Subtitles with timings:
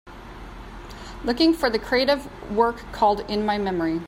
[1.23, 3.99] Looking for the crative work called In my memory